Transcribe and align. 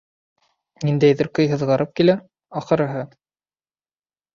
Ниндәйҙер 0.89 1.29
көй 1.39 1.51
һыҙғырып 1.53 1.95
килә, 2.03 2.19
ахырыһы. 2.65 3.09